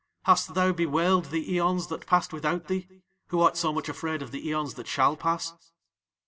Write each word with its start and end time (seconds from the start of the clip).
Hast 0.23 0.55
thou 0.55 0.71
bewailed 0.71 1.25
the 1.25 1.47
aeons 1.53 1.85
that 1.89 2.07
passed 2.07 2.33
without 2.33 2.65
thee, 2.67 2.87
who 3.27 3.39
art 3.39 3.55
so 3.55 3.71
much 3.71 3.87
afraid 3.87 4.23
of 4.23 4.31
the 4.31 4.47
aeons 4.49 4.73
that 4.73 4.87
shall 4.87 5.15
pass?" 5.15 5.53